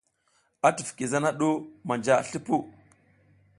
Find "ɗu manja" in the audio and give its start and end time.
1.39-2.13